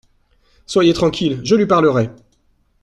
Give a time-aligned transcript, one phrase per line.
[0.65, 1.41] Soyez tranquille!
[1.43, 2.09] je lui parlerai!